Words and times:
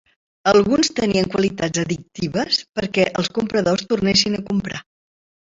Alguns 0.51 0.89
tenien 0.99 1.27
qualitats 1.33 1.83
addictives 1.83 2.59
perquè 2.79 3.07
els 3.21 3.31
compradors 3.39 3.89
tornessin 3.93 4.39
a 4.41 4.45
comprar. 4.53 4.85